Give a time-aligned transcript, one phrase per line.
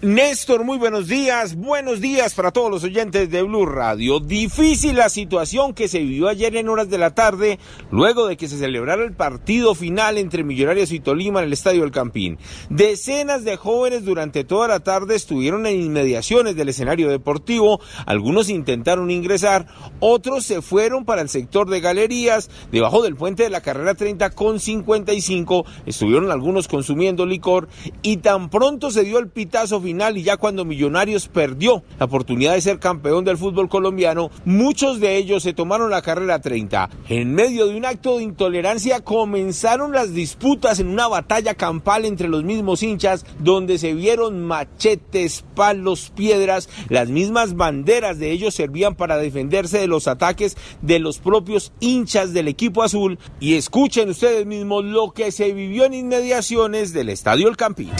[0.00, 1.56] Néstor, muy buenos días.
[1.56, 4.20] Buenos días para todos los oyentes de Blue Radio.
[4.20, 7.58] Difícil la situación que se vivió ayer en horas de la tarde,
[7.90, 11.80] luego de que se celebrara el partido final entre Millonarios y Tolima en el Estadio
[11.80, 12.38] del Campín.
[12.70, 17.80] Decenas de jóvenes durante toda la tarde estuvieron en inmediaciones del escenario deportivo.
[18.06, 19.66] Algunos intentaron ingresar,
[19.98, 24.30] otros se fueron para el sector de galerías, debajo del puente de la carrera 30
[24.30, 25.66] con 55.
[25.86, 27.66] Estuvieron algunos consumiendo licor
[28.02, 32.52] y tan pronto se dio el pitazo final y ya cuando Millonarios perdió la oportunidad
[32.52, 36.90] de ser campeón del fútbol colombiano, muchos de ellos se tomaron la carrera 30.
[37.08, 42.28] En medio de un acto de intolerancia comenzaron las disputas en una batalla campal entre
[42.28, 48.94] los mismos hinchas donde se vieron machetes, palos, piedras, las mismas banderas de ellos servían
[48.94, 54.44] para defenderse de los ataques de los propios hinchas del equipo azul y escuchen ustedes
[54.44, 57.92] mismos lo que se vivió en inmediaciones del Estadio El Campín.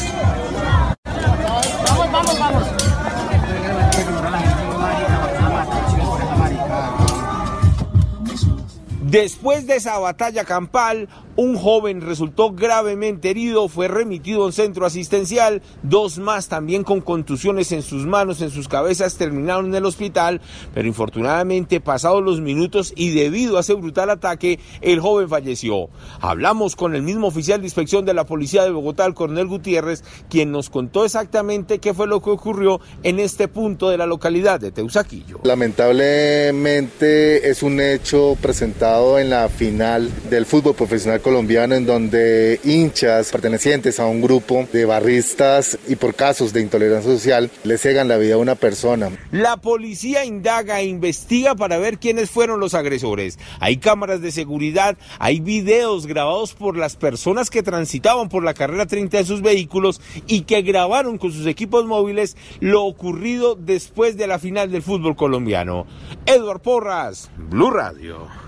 [9.11, 14.85] Después de esa batalla campal, un joven resultó gravemente herido, fue remitido a un centro
[14.85, 19.85] asistencial, dos más también con contusiones en sus manos, en sus cabezas, terminaron en el
[19.85, 20.41] hospital,
[20.75, 25.91] pero infortunadamente pasados los minutos y debido a ese brutal ataque, el joven falleció.
[26.21, 30.03] Hablamos con el mismo oficial de inspección de la Policía de Bogotá, el coronel Gutiérrez,
[30.29, 34.59] quien nos contó exactamente qué fue lo que ocurrió en este punto de la localidad
[34.59, 35.39] de Teusaquillo.
[35.45, 43.31] Lamentablemente es un hecho presentado en la final del fútbol profesional colombiano en donde hinchas
[43.31, 48.17] pertenecientes a un grupo de barristas y por casos de intolerancia social le cegan la
[48.17, 49.11] vida a una persona.
[49.31, 53.39] La policía indaga e investiga para ver quiénes fueron los agresores.
[53.61, 58.87] Hay cámaras de seguridad, hay videos grabados por las personas que transitaban por la carrera
[58.87, 64.29] 30 de sus vehículos y que grabaron con sus equipos móviles lo ocurrido después de
[64.29, 65.87] la final del fútbol colombiano.
[66.25, 68.48] Edward Porras, Blue Radio.